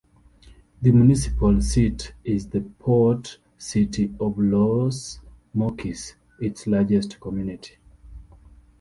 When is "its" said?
6.39-6.65